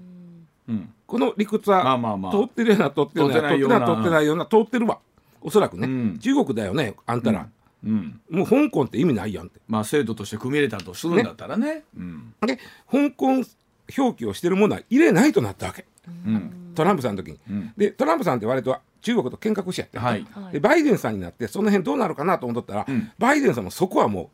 [0.68, 0.74] うん。
[0.74, 0.94] うん。
[1.06, 2.32] この理屈は、まあまあまあ。
[2.32, 3.86] 通ってるような通ってるような通ってないような。
[3.86, 5.00] 通ってないような通ってるわ。
[5.42, 6.20] おそらくね、うん。
[6.20, 7.48] 中国だよねあんたら、
[7.84, 8.20] うん。
[8.30, 9.60] もう香港って意味ないやんって。
[9.68, 11.84] まあ制度として組み入れたとするんだったらね。
[11.98, 12.34] うん。
[12.46, 12.58] で
[12.92, 13.28] 香港
[13.98, 15.86] 表記をしてるものは入れないとなったわけ。
[16.26, 16.74] うん。
[16.76, 17.74] トランプさんの時に、ん。
[17.78, 20.26] でトランプさんって割と中国と喧嘩しやって、はい。
[20.52, 23.12] でバイデンさんになってその辺どうなるかなと思ったら、ん。
[23.18, 24.30] バイデンさんもそこはもう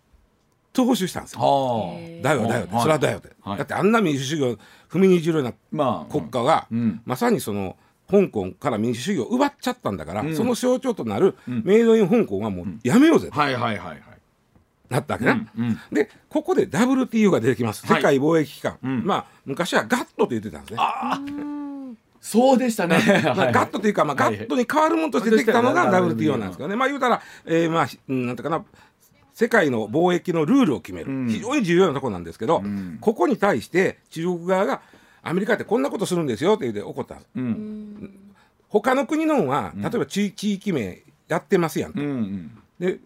[0.73, 1.39] 踏襲したんですよ。
[1.41, 2.23] はあ。
[2.23, 3.57] だよだよそれはだよって、はい。
[3.57, 4.57] だってあんな民主主義を
[4.89, 7.01] 踏みにじるようなまあ国家が、うん。
[7.05, 7.77] まさにその
[8.09, 14.01] 香港から民主主義を奪っちゃったんだから、その象徴となるメイドイン香港はもうやめようぜとはいはいはいはい。
[14.89, 15.39] なったわけな、
[15.91, 17.85] でここで WTO が出てきます。
[17.87, 17.97] はい。
[17.97, 19.03] 世界貿易機関、ん。
[19.03, 20.79] まあ昔はガットと言ってたんですね。
[22.23, 22.97] そうでしたね。
[23.35, 24.35] まあ、ガットというか、まあ、ガはい。
[24.35, 28.63] ットに変わるものとしてできたのがはい WTO なんですけどね、まあ言うたら、えー、まあなんていうかな
[29.33, 31.27] 世界の貿易のルールを決める、ん。
[31.27, 32.97] 非常に重要なところなんですけど、ん。
[33.01, 34.81] ここに対して中国側が
[35.23, 38.19] アメリカってこんなことするんですよって言って怒ったうん。
[38.69, 42.57] 他の国のは例えば地,、地域名やってますやんと、うんうん。
[42.79, 42.99] で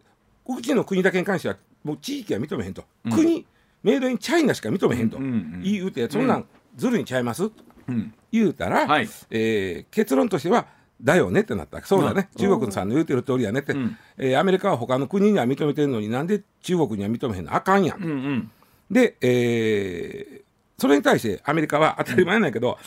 [0.47, 3.45] うちの国だけに関してはもう地域は認めへんと、国
[3.83, 5.17] メイドインチャイナしか認めへんと。
[5.17, 8.13] うんうん言うて、そんなんずるいんちゃいます、うん。
[8.31, 9.09] 言うたら、はい。
[9.29, 10.67] えー結論としては
[11.01, 11.81] だよねってなった。
[11.85, 13.97] そうだね、中国さんの言うてる通りやねって、ん。
[14.17, 18.51] えーアメリカは他の国には認めてるのになんで中国には認めへんのあかんやん、うんうん。
[18.89, 20.47] で、えー
[20.79, 22.77] それに対してアメリカは当たり前なんやけど、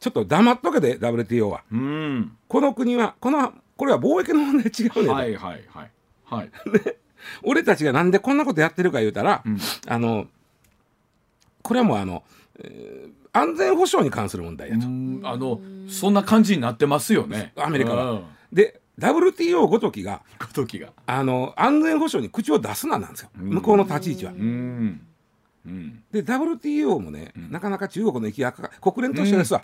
[0.00, 1.62] ちょっと黙っとけで WTO は。
[1.72, 2.36] うん。
[2.46, 5.90] この国はこのこれは貿易の問題違うねんと、はいはいはい。
[6.24, 6.50] はい。
[7.42, 9.42] 俺たちがなんでこんなことやってるか言うたら、
[9.86, 10.26] あの
[11.62, 12.22] これはもうあの、
[12.58, 14.86] えー安全保障に関する問題やと。
[14.86, 17.52] うんあのそんな感じになってますよね。
[17.56, 18.10] アメリカは。
[18.12, 18.24] うん。
[18.52, 20.92] で WTO ごときがごときが。
[21.06, 23.30] あの安全保障に口を出すななんですよ。
[23.34, 24.32] 向こうの立ち位置は。
[24.32, 25.00] うん。
[25.66, 26.02] うん。
[26.12, 29.62] で WTO もね、なかなか中国の行きがかか国連としてですわ、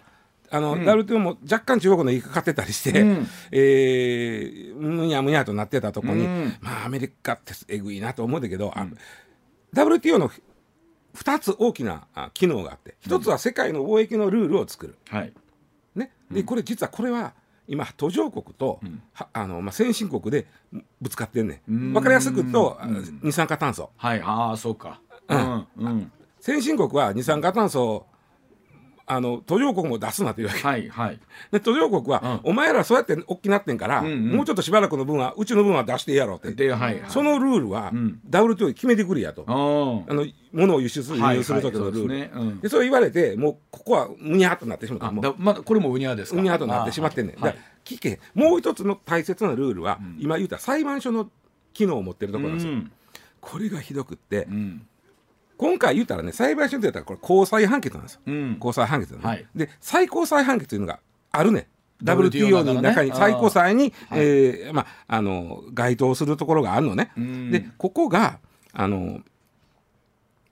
[0.50, 3.26] あの WTO も若干中国の行きがかってたりして、うん。
[3.52, 6.56] えーむにゃむにゃとなってたとこに、うん。
[6.60, 8.86] まあアメリカってえぐいなと思うんだけど、あ
[9.74, 10.30] WTO の
[11.18, 14.96] 2つ大きなあ機能があって1つは世界の貿易のルールを作る。
[15.08, 15.32] はい。
[15.94, 17.32] ね、でこれ実はこれは
[17.66, 18.80] 今途上国と、
[19.12, 20.46] はあのまあ、先進国で
[21.00, 21.90] ぶつかってんねうん。
[21.90, 22.86] ん分かりやすく言うとあ
[23.22, 23.90] 二酸化炭素。
[23.96, 24.22] はい。
[24.22, 25.00] ああそうか。
[25.28, 25.66] うん。
[25.76, 26.12] うん。
[26.40, 28.06] 先進国は二酸化炭素を
[29.10, 30.60] あの途上国も出すなというわけ。
[30.60, 31.20] はいはい。
[31.50, 34.32] で途上国は、お前らそうやって大きなってんから、んうん。
[34.32, 36.52] もうちょっとしばらくの分はうちの分は出してやろうって。
[36.52, 37.10] ではいはい。
[37.10, 38.20] そのルールは、ん。
[38.28, 39.44] WTO で決めてくれやと。
[39.48, 39.52] あ
[40.12, 42.50] の物を輸出する輸入する時のルール、はいはいそうですね。
[42.52, 42.60] うん。
[42.60, 45.08] でそれ言われてもうここはむにゃっとなってしまった。
[45.08, 46.40] あもうだまだこれもウニャーですか？
[46.40, 47.56] うにゃっとなってしまってんねん、はい。
[47.84, 48.20] 聞け。
[48.34, 51.30] もう一つの大切なルールは、今言うた裁判所の
[51.72, 52.92] 機能を持ってるところなんですよ、うん。
[53.40, 54.86] これがひどくって、うん
[55.58, 58.56] 今回言うたらね裁判所って言ったらこれ高裁判決なんですよ、うん。
[58.58, 59.46] 高裁判決ね、はい。
[59.54, 61.00] で最高裁判決というのが
[61.32, 61.68] あるね。
[62.02, 67.50] WTO の中に最高裁に、えーまあ、あの該当するところがあるのね、ん。
[67.50, 68.38] でここが
[68.72, 69.20] あの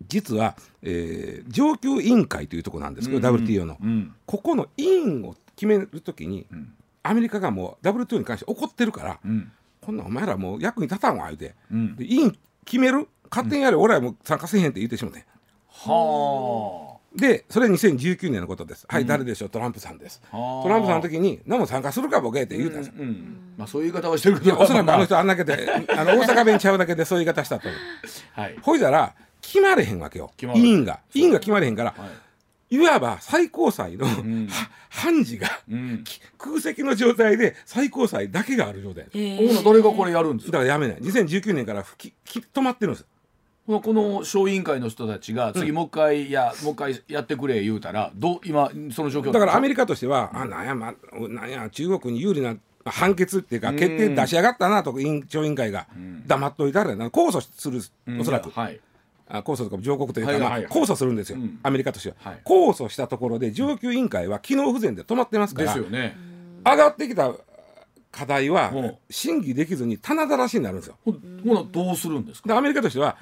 [0.09, 4.15] 実は、えー上級委員会というところなんですけど、WTO の、うん。
[4.27, 6.47] ここの委員を決めるときに、
[7.03, 9.53] アメリカがもう WTO に関して怒ってるから、うん。
[9.81, 11.97] こんなんお前らもう役に立たんわ言うて、うん。
[11.97, 15.25] で委員決める勝手にやれ、俺らもう参加せへんって言ってしもて
[15.69, 18.85] はでそれ2019年のことです。
[18.89, 19.49] はい、誰でしょう？
[19.49, 20.21] トランプさんです。
[20.31, 20.63] はあ。
[20.65, 23.37] トランプさんの時に「何も参加するかボケ」って言うたんですよ、あうん。
[23.57, 24.47] まあそういう言い方はしてるけど。
[24.47, 27.81] いやおそらくあのま人あんだけで あの大阪弁ちゃうだけでそういう言い方したと思う。
[28.37, 28.57] あはい。
[28.61, 30.31] ほいだら決まれへんわけよ。
[30.43, 31.01] 委員が。
[31.15, 32.07] 委員が決まれへんから、は
[32.71, 32.77] い。
[32.77, 34.07] いわば最高裁の、
[34.91, 36.03] 判事が、うん。
[36.05, 39.05] き空席の状態で最高裁だけがある状態。
[39.39, 40.59] ほな誰がこれやるんですか？
[40.59, 40.97] だからやめない。
[40.99, 43.07] 2019年からきき止まってるんです
[43.67, 49.33] この小委員会の人たちが次もう一回や、もう一回やってくれ言うたらどう今その状況。
[49.33, 50.95] だからアメリリカとしては、あなんや、ま、
[51.29, 55.89] なんや中国に有利な判決っていうか決定出し上がったなと委員長委員会が
[56.27, 57.81] 黙っといたらな控訴する
[58.21, 58.81] おそらく、はい。
[59.29, 61.59] あ控訴とか上告というか、まあ、控訴するんですよ、ん。
[61.65, 62.41] アメリカとしては、はい。
[62.45, 66.17] 控訴したところで上級委員会は機能不全で止まってますからですよね。
[66.65, 67.33] 上がってきた
[68.13, 68.73] 課題は
[69.11, 70.97] 審議できずに棚だらしになるんですよ。
[71.05, 72.49] ほほなどうするんですか？
[72.49, 73.17] でアメリカとしては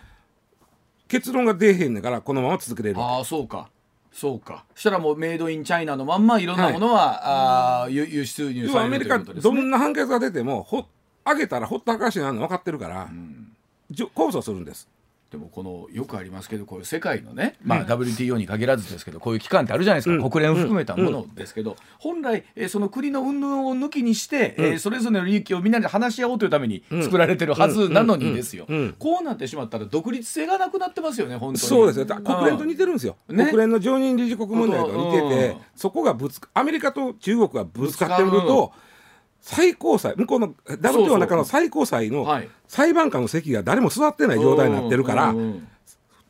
[1.08, 3.00] 結論が出えへんねんからこのまま続けれる。
[3.00, 3.68] ああそうか。
[4.12, 4.64] そうか。
[4.74, 10.86] したらもうメイドインチャイナのまんまいろんなものは、あー輸輸出入要されるアメリカねどんな判決が出てもほ
[11.26, 13.08] 上げたらほったらかしになるの分かってるから、
[13.90, 14.88] じょ控訴するんです
[15.34, 28.68] でもこのよくありますけどこういう世界のね、まあ、WTO に限らずですけどこういう機関ってあるじゃないですか、うん、国連を含めたものですけど、うん、本来、えー、その国の云々を抜きにして、うん、えー、それぞれの利益をみんなで話し合おうというために作られてるはずなのにですよ、
[29.00, 31.66] こうなってしまったら独立性がなくなってますよね本当に。
[31.66, 32.06] そうですよ。
[32.06, 38.72] 国連と似てるんですよ、ね、国連の常任理事国問題と似てて、そこがぶつアメリカと中国がぶつかってると
[39.44, 42.26] 最高裁向こうの WTO の中の最高裁の
[42.66, 45.34] 裁判官の席が誰も座ってない状態になってるから、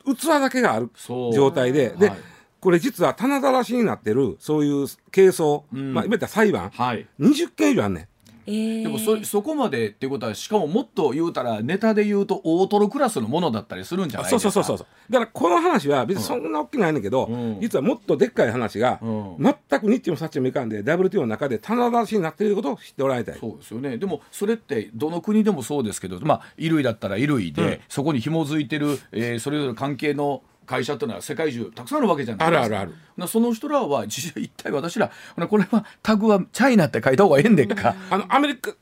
[0.03, 0.91] 器だけがある
[1.33, 2.17] 状態で、で、はい、
[2.59, 8.07] これ実は棚ざらしになってるそういう係争、うん、まあ、いわゆる裁判、はい、20件以上あんねん。
[8.47, 14.51] えー、でもそそこまでっていうことはしかももっと言うたらネタで言うと大トロクラスのものだったりするんじゃないですか？
[14.51, 14.87] そうそうそうそう。
[15.11, 23.97] だからこの話は別にそんな大きくないんだけど、うん、実はもっとでっかい話が、うん、全くニッチもサッチもいかんで WTO の中で棚出しになっていることを知っておられたいそうですよね。
[23.97, 32.65] でもそれってどの国でもそうですけどまあ衣類だったら衣類で、うん、そこに紐づいてる、えー、それぞれ関係の会社っていうのは世界中たくさんあるわけじゃないですか。
[32.65, 33.27] あるあるある。
[33.27, 35.11] その人らは 一体私ら
[35.47, 37.95] これはタグはチャイナって書いた方がええんでっか。
[38.09, 38.73] あのアメリカ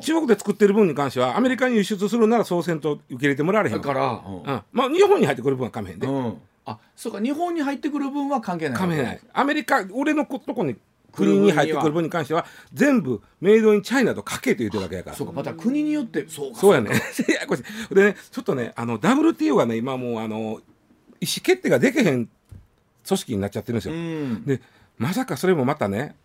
[0.00, 9.20] 中国で作ってる分に関してはアメリカに輸出するならそうせんと受け入れてもらわれへんから、うん、まあ日本に入ってくる分はかめへんで、うん、あそうか日本に入ってくる分は関係ない関係ない。
[9.32, 10.76] アメリカ俺のとこに
[11.12, 15.16] 国に入ってくる分に関しては全部メイドインチャイナと書けと言ってるわけやから。
[15.16, 16.90] そうかまた国によってそうそうやね。
[17.92, 20.60] でねちょっとねあの WTO がね今もうあの
[21.20, 22.28] 意思決定ができへん
[23.06, 24.60] 組織になっちゃってるんですよ、うん、で
[24.98, 26.16] まさかそれもまたね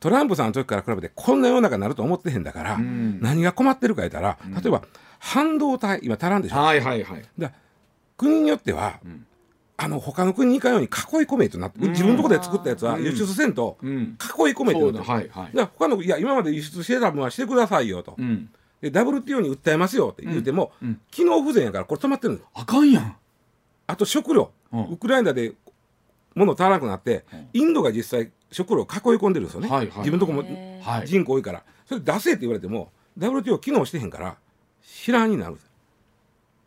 [0.00, 4.82] トランプさんの時から比べてこんな世の中になると思ってへんだから、うん、何が困ってるか言ったら、例えば
[5.18, 7.52] 半導体今足らんでしょ、はいはいはい、だ
[8.18, 9.26] 国によっては、うん、
[9.78, 10.92] あの他の国に行かんように囲い
[11.26, 18.50] 込めとなって、自分のところで作ったやつは輸出せんと、囲い込めってなって、はいはい、だ他のいや今まで輸出してた分はしてくださいよと、うん、
[18.82, 20.72] で WTO に訴えますよって言うても、
[21.10, 22.48] 機能不全やからこれ止まってるんです。
[22.52, 23.16] あかんやん
[23.86, 25.52] あと食料、ウクライナで
[26.34, 30.42] 物足らなくなって、インドが実際食料を囲い込んでるんですよね、はいはい、自分のとこも
[31.04, 31.62] 人口多いから。
[31.86, 34.36] それ出せって言われても WTO 機能してへんから
[34.82, 35.58] 知らんになる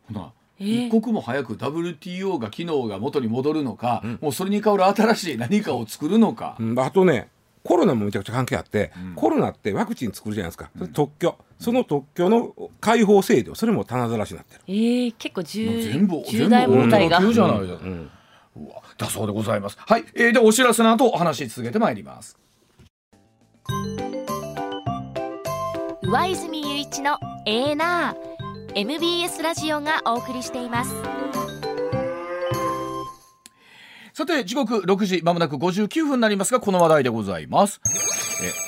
[0.07, 7.29] ほな一刻も早く WTO が機能が元に戻るのか、うん、もうそれに代わる新しい何かを作るのか、うん、あとね
[7.67, 13.55] コロナもめちゃくちゃ関係あって、うん、コロナってワクチン作るじゃないですか、それ特許、その特許の解放制度。
[13.55, 14.61] それも棚ざらしになってる。
[14.67, 17.85] えー、結構重全部重大問題が、じゃないですか、
[18.97, 19.77] だそうでございます。
[19.77, 22.37] はい、えー、でお知らせの後お話し続けてまいります。
[26.03, 28.27] 上泉雄一のエーナー。
[28.75, 30.93] MBS ラジオがお送りしています。
[34.17, 37.79] さて時刻6時まもなく59分になりますがこの話題でございます。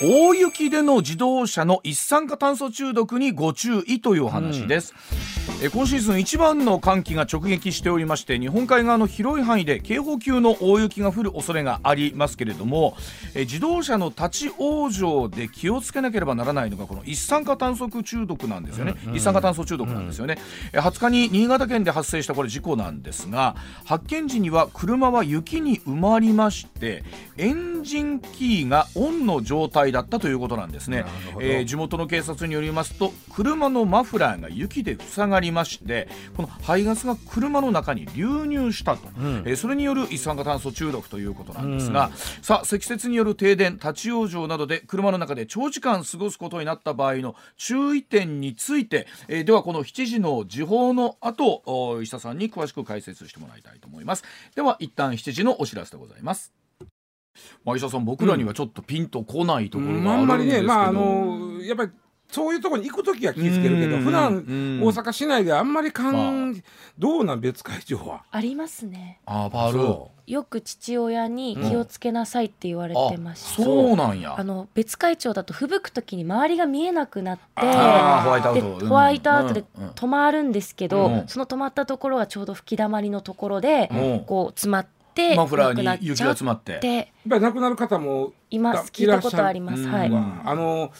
[0.03, 4.93] え大雪での自動車の一酸化炭素中毒にご注意というお話です、
[5.38, 12.95] うん、え今シーズン一番の寒気が直撃しておりまして日本海側の広い範囲で警報級の大雪が降る恐れがありますけれども
[13.35, 20.37] え自動車の立ち往生で気をつけなければならないのがこの一酸化炭素中毒なんですよね、うん、一酸化炭素中毒なんですよね、
[20.73, 27.03] うん、20日に新潟県で発生したこれ事故なんですが発見時には車は雪に埋まりまして
[27.37, 31.03] エンジンキーがオンの状状態だったということなんですね、
[31.41, 54.23] えー、地元の警察によりますと車のマフラーが雪で塞がりましてこの排ガスが車の中に流入したと、うん、えー、それによる一酸化炭素中毒ということなんですが、うん、さあ積雪による停電立ち往生などで車の中で長時間過ごすことになった場合の注意点について、えー、ではこの7時の時報の後石田さんに詳しく解説してもらいたいと思います。
[54.55, 56.53] では一旦7時のお知らせでございます。
[57.63, 61.91] まあ、医者さん僕らにはちょっとピンとこないところがあるんですけど、うん、あんまりねまああのやっぱり
[62.31, 66.61] そういうところに行く時は気付けるけど普段大阪市内であんまりかん、まあ、
[66.97, 68.23] どうなん別会長は？
[68.29, 69.19] ありますね。
[69.25, 69.79] あある
[70.27, 74.35] よく父親に気をつけなさいって言われてました、うん、そうなんや。
[74.37, 78.85] あの別会長だと吹雪く時に周りが見えなくなってホワイトアウト。
[78.85, 79.63] ホワイトアウトで
[79.95, 83.89] 止まるんですけど、うん、その止まったところはちょうど吹きだまりのところで、
[84.27, 86.73] こう詰まってマフラーに雪が詰まって。
[86.73, 88.91] やっぱり亡くなる方もいます。
[88.91, 89.87] 聞いたことあります。
[89.87, 90.11] はい。
[90.45, 90.91] あの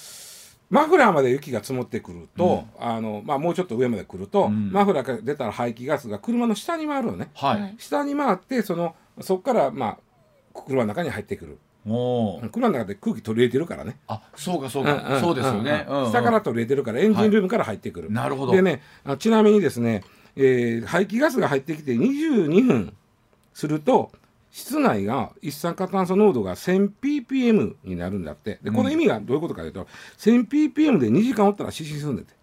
[0.69, 9.97] マフラーまで雪が積もってくると、うん、あのまあ、もうちょっと上まで来ると、うん、マフラーから出たら排気ガスが車の下に回るのね、はい、下に回ってそのそこから、ま
[10.53, 11.57] あ、車の中に入ってくる。
[11.85, 13.97] 車の中で空気取り入れてるからね。
[14.07, 18.51] あそうかそうか、うんうん、そうですよね、うんうん、下から取り入れてるからエンジンルームから入ってくる、はい、なるほど。
[18.51, 18.81] でね
[19.17, 20.03] ちなみにですね、
[20.35, 22.93] えー、排気ガスが入ってきて22分
[23.53, 24.11] すると
[24.59, 28.59] 室内が一酸化炭素濃度が 1000ppm になるんだって。
[28.61, 29.87] でこの意味がどういうことかというと、
[30.17, 32.33] 1000ppm で2時間おったら死死するんだって。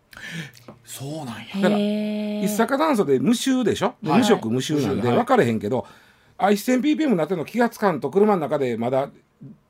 [0.85, 1.47] そうなんや。
[1.57, 4.21] だから一酸化炭素で無臭でしょ、ではい。
[4.21, 5.87] 無色無臭なんで分かれへんけど、
[6.39, 9.11] あ 1000ppm になってるの気がつかんと車の中でまだ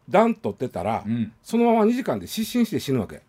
[0.08, 1.32] 暖取ってたら、うん。
[1.42, 3.22] そのまま2時間で失神して死ぬわけ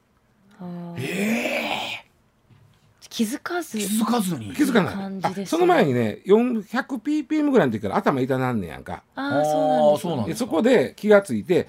[3.18, 4.54] 気づかず気づかずに。
[4.54, 5.44] 気づかない感じですね。
[5.46, 9.02] あその前にね 400ppm ぐらいの時から頭痛なんねやんか。
[9.16, 11.68] ああそうなんですそうなんですでそこで気がついて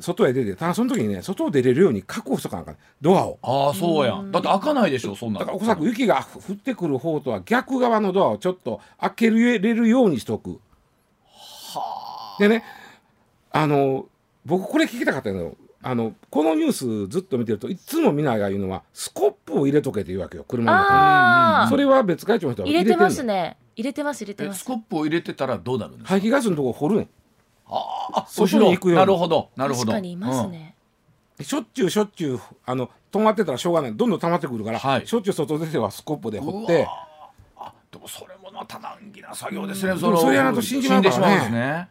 [0.00, 2.76] 外へ出てただその時にね外を出れるように確保しとかなあかん。
[3.00, 3.38] ドアを。
[3.40, 4.32] ああそうやん。
[4.32, 10.58] だって開かないでしょそんなだからおそらく雪が降ってくる方とは逆側のドアをちょっと開けれるようにしとく。
[12.40, 12.64] でね
[13.52, 14.06] あの
[14.44, 23.56] 僕これ聞きたかったけどあのこのニュースずっと見てるといつもみんなが言うのはスコップを入れとけって言うわけよ車の中ああにそれは別会長の人は入れてますね。
[23.76, 24.58] 入れてます入れてます。
[24.58, 26.08] えスコップを入れてたらどうなるんですか？
[26.10, 27.08] 排気ガスのとこ掘るねん。
[27.66, 29.86] あ外に行なるほどなるほど。
[29.86, 30.74] 確かにいますね、
[31.40, 33.96] しょっちゅうしょっちゅうあの止まってたらしょうがない。
[33.96, 35.06] どんどん溜まってくるから、はい。
[35.06, 36.86] しょっちゅう外出てはスコップでうん掘って。
[37.56, 39.94] あでもそれもまた難儀な作業ですね。
[39.94, 39.98] ん。
[39.98, 41.88] でもそれやらんと死んじまうからね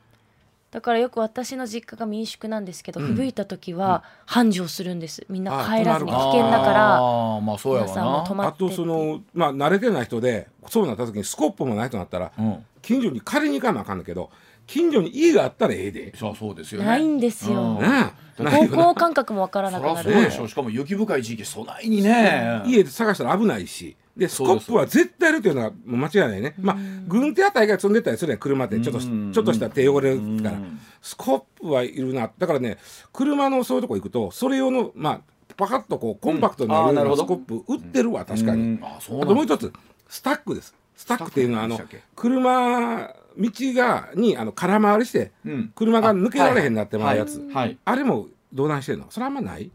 [0.71, 5.25] だからよく私の実家が民宿なんですけど、吹雪いた時は繁盛するんです。
[5.27, 8.65] みんな帰らずに危あ険だからああまあそうや皆さんもわな泊まってって。
[8.65, 12.65] あとそのまあ慣れてない人でそうなった時にスコップもないとなったら、うん。
[12.81, 14.29] 近所に借りに行かなあかんだけど
[14.67, 16.15] 近所に家があったらええで。
[16.15, 16.85] そうそうですよね。
[16.85, 18.45] ないんですよ、うん。
[18.45, 20.13] 方向感覚もわからなくなる。
[20.13, 20.43] そうでしょ。
[20.43, 22.61] うしかも雪深い地域そないにね。
[22.67, 30.51] 家で探したら危ないしでスコップは絶対いるというのがもう間違いないね、まあ軍手あたりが積んでたりするやん車ってちょっとちうんょっとした手汚れるから。
[30.51, 32.29] うんスコップはいるな。
[32.37, 32.77] だからね
[33.13, 35.21] 車のそういうとこ行くとそれ用のまあ
[35.55, 39.71] パカッとこうコンパクトになるようなスコップ売ってるわ確かうにんあともう一つ
[40.09, 40.75] スタックです。
[40.97, 41.79] スタックっていうのはあの
[42.17, 45.71] 車道がにあの空回りしてうん。
[45.73, 47.41] 車が抜けられへんなってまうやつ。
[47.85, 49.05] あれもどうなんしてんの？
[49.09, 49.71] それあんまない？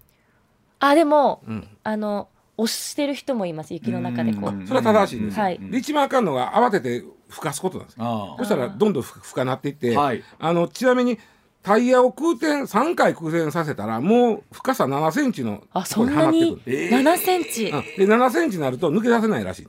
[0.80, 1.68] あでも、うん。
[1.82, 4.66] あの押してる人もいます雪の中でこう、うん。
[4.66, 5.38] それは正しいんです。
[5.38, 5.58] よはい。
[5.58, 10.22] で一番あかんのが慌てて吹かすことなんですそしたらどんどんふ深なっていって、はい。
[10.38, 11.18] あのちなみに
[11.62, 16.44] タイヤを空転3回空転させたらもう深さ7センチのあとこにそんなに？
[16.44, 16.76] はまってくる。
[16.76, 17.02] えー。
[17.02, 17.82] 7センチ、うん。
[17.82, 19.68] で7センチになると抜け出せないらしい。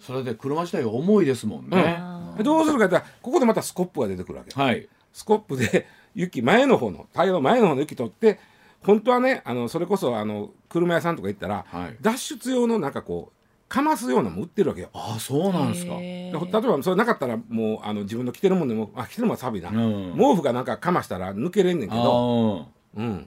[0.00, 2.00] それで車自体が重いですもんね。
[2.36, 4.60] でどうするかって言ったらここでまたスコップが出てくるわけ。
[4.60, 4.88] はい。
[5.12, 8.38] スコップで雪前の方のタイヤの前の方の雪取って
[8.82, 11.96] 本当はねあのそれこそあの車屋さんとか行ったら、はい。
[12.00, 13.38] 脱出用のなんかこう
[13.68, 14.88] かますようなのも売ってるわけよ。
[14.94, 20.14] ああそうなんですか例えばそれなかったらもうあの自分の着てるもんでもあ着てるもんは寒いな、うん。
[20.16, 22.66] 毛布がなんかかましたら抜けれんねんけど、
[22.96, 23.26] ああうん、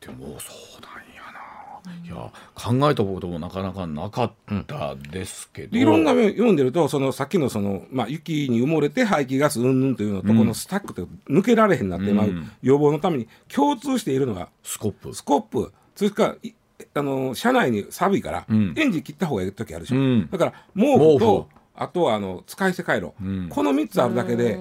[0.00, 4.32] でもそうなんやな、いや考えたこともなかなかなかっ
[4.66, 12.50] たですけど、でいろんな面読んでるとそのさっきのその、まあ、雪に埋もれて排気ガスうんぬんというのと、このスタックって抜けられへんなってまううん。
[12.60, 15.14] 予防のために共通しているのがスコップ。
[15.14, 16.54] スコップそれからい
[16.94, 18.74] あの車内に寒いから、うん。
[18.74, 20.30] エンジン切った方がいい時あるでしょ、うん。
[20.30, 23.48] だから毛布毛と布あとはあの使い捨て回路、うん。
[23.50, 24.58] この3つあるだけで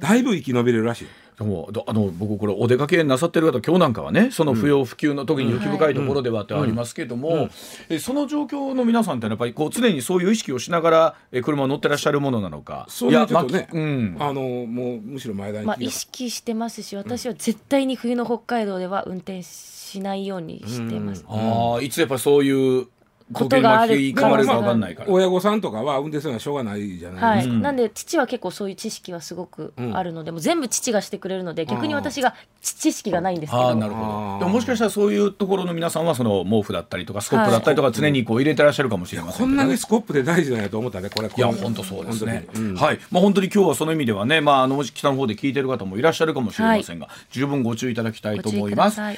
[0.00, 1.06] だいぶ生き延びれるらしい。
[1.38, 7.48] でもどあの僕これお出かけなさってる方今日なんかはねその不要不急の特に雪深いところではってありますけども、
[7.88, 14.16] えその状況の皆さんってのはやっぱりこう常にそういう意識をしながらえ車を乗ってらっしゃるものなのかそういうちょっとね、まうん。
[14.18, 22.86] あのもうむしろ前田にまあ、意識してますし私は絶対に冬の北海道では運転しないようにしてます、ああいつやっぱそういう
[23.32, 25.10] ことがある時計に巻き込まか分かんないから。
[25.12, 27.54] 親御さんとかは運転するのはしょうがないじゃないはい、ですか。
[27.54, 33.62] なんで父は結構そういう知識はすごくあるので、もう全部父がしてくれるので逆に私が知知識がないんですけど。
[33.62, 34.14] ああなるほあど。
[34.14, 39.56] ーでももしかしたらそういうところの皆さんはその毛布だったりとかスコップだったりとか常にこう入れてらっしゃるかもしれませんけどね。
[39.58, 42.48] こんなにスコップで大事なんやと思ったねこれいや本当そうですね。
[42.52, 42.74] うん。
[42.74, 49.00] はい、まあ本当に今日はその意味ではね、まああの北の方で聞いてる方もいらっしゃるかもしれませんが、十分ご注意いただきたいと思います。
[49.00, 49.16] はい。